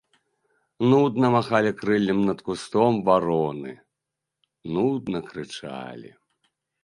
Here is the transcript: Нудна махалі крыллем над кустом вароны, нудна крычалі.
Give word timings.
Нудна 0.91 1.27
махалі 1.35 1.71
крыллем 1.81 2.19
над 2.29 2.39
кустом 2.47 2.93
вароны, 3.09 3.71
нудна 4.77 5.19
крычалі. 5.29 6.11